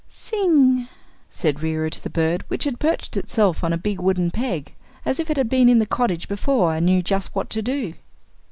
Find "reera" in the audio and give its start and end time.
1.61-1.91